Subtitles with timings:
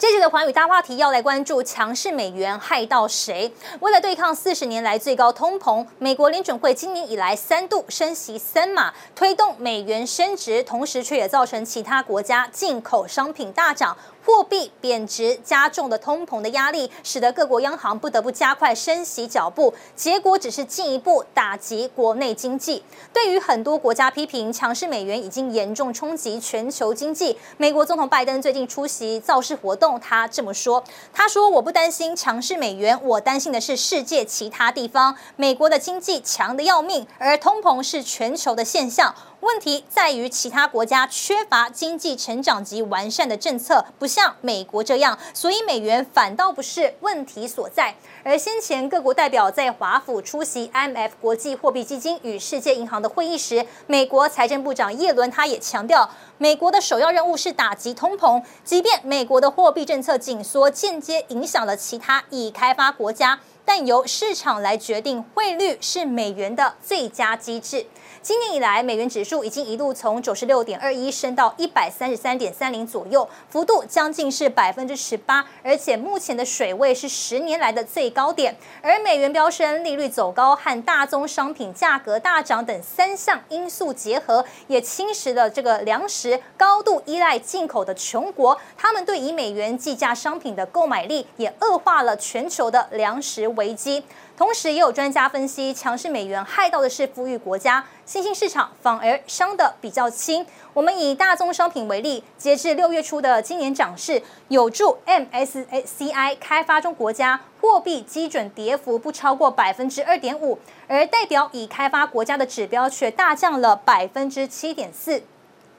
[0.00, 3.52] 这期的寰宇大话题要来关注强势美元害到谁？
[3.80, 13.94] 为了对抗四十年来最高通膨，美国联准会今年以来三度升息三码，推动美元升值，同时却也造成其他国家进口商品大涨。
[14.22, 22.82] 货币贬值加重的通膨的压力，使得各国央行不得不加快升息脚步，结果只是进一步打击国内经济。
[23.14, 47.94] 对于很多国家批评强势美元已经严重冲击全球经济，美国总统拜登最近出席造势活动，他这么说：“他说我不担心强势美元，我担心的是世界其他地方，美国的经济强的要命，而通膨是全球的现象。”问题在于其他国家缺乏经济成长及完善的政策，不像美国这样，所以美元反倒不是问题所在。
[48.22, 67.86] 而先前各国代表在华府出席 IMF 国际货币基金与世界银行的会议时，美国财政部长叶伦他也强调，美国的首要任务是打击通膨，即便美国的货币政策紧缩间接影响了其他已开发国家，但由市场来决定汇率是美元的最佳机制。
[68.22, 78.54] 今年以来，美元指数已经一路从九十六点二一升到一百三十三点三零左右，幅度将近是百分之十八，而且目前的水位是十年来的最高点。
[78.82, 94.02] 而美元飙升、利率走高和大宗商品价格大涨等三项因素结合，也侵蚀了这个粮食高度依赖进口的穷国，他们对以美元计价商品的购买力也恶化了全球的粮食危机。
[94.36, 100.46] 同时，也有专家分析，强势美元害到的是富裕国家，新兴市场反而伤得比较轻。
[100.72, 115.22] 我们以大宗商品为例，截至六月初的今年涨势，有助 MSCI 开发中国家货币基准跌幅不超过百分之二点五，而代表已开发国家的指标却大降了百分之七点四。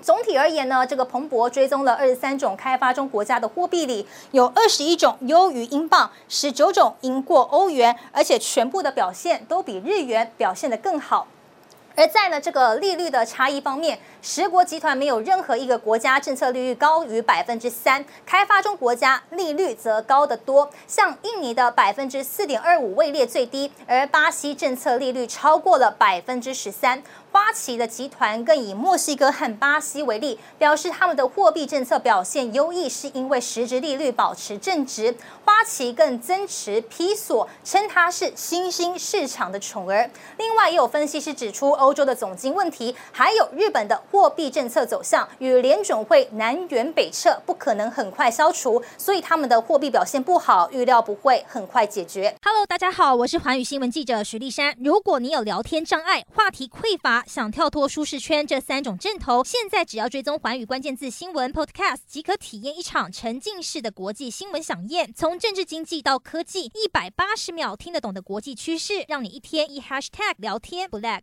[0.00, 11.26] 总体而言呢，这个彭博追踪了二十三种开发中国家的货币里，有二十一种优于英镑，十九种赢过欧元，而且全部的表现都比日元表现得更好。
[11.96, 20.70] 而在呢这个利率的差异方面，十国集团没有任何一个国家政策利率高于百分之三，开发中国家利率则高得多。
[20.86, 27.02] 像印尼的百分之四点二五位列最低，而巴西政策利率超过了百分之十三。
[27.38, 35.14] 花旗的集团更以墨西哥和巴西为例，表示他们的货币政策表现优异，是因为实质利率保持正值。
[35.44, 40.10] 花旗更增持披索，称它是新兴市场的宠儿。
[40.36, 52.36] 另外，也有分析师指出，欧洲的总经问题，还有日本的货币政策走向与联准会南辕北辙，不可能很快消除，所以他们的货币表现不好，预料不会很快解决。
[52.42, 54.74] Hello，大家好，我是环宇新闻记者徐丽珊。
[54.82, 65.12] 如果你有聊天障碍、话题匮乏，想跳脱舒适圈这三种阵头，现在只要追踪环宇关键字新闻 Podcast，即可体验一场沉浸式的国际新闻饗宴。
[65.14, 71.16] 从政治经济到科技，一百八十秒听得懂的国际趋势，让你一天一 Hashtag 聊天不 lag。